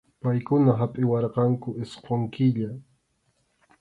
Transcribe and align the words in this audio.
Paykuna 0.25 0.71
hapʼiwarqanku 0.79 1.69
isqun 1.83 2.21
killa. 2.33 2.69